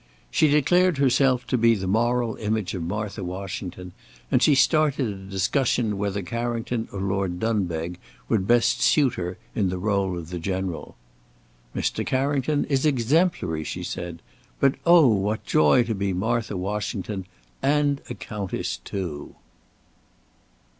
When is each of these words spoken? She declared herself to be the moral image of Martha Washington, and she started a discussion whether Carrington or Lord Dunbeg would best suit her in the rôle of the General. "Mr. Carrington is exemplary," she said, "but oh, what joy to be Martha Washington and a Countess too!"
She 0.31 0.47
declared 0.47 0.97
herself 0.97 1.45
to 1.45 1.59
be 1.59 1.75
the 1.75 1.85
moral 1.85 2.35
image 2.37 2.73
of 2.73 2.81
Martha 2.81 3.23
Washington, 3.23 3.91
and 4.31 4.41
she 4.41 4.55
started 4.55 5.05
a 5.07 5.15
discussion 5.29 5.95
whether 5.95 6.23
Carrington 6.23 6.87
or 6.91 6.99
Lord 6.99 7.39
Dunbeg 7.39 7.99
would 8.27 8.47
best 8.47 8.81
suit 8.81 9.13
her 9.13 9.37
in 9.53 9.69
the 9.69 9.79
rôle 9.79 10.17
of 10.17 10.31
the 10.31 10.39
General. 10.39 10.95
"Mr. 11.75 12.03
Carrington 12.03 12.65
is 12.65 12.83
exemplary," 12.83 13.63
she 13.63 13.83
said, 13.83 14.23
"but 14.59 14.73
oh, 14.87 15.05
what 15.05 15.45
joy 15.45 15.83
to 15.83 15.93
be 15.93 16.13
Martha 16.13 16.57
Washington 16.57 17.27
and 17.61 18.01
a 18.09 18.15
Countess 18.15 18.77
too!" 18.83 19.35